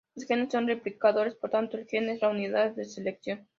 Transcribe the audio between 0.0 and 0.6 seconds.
Los genes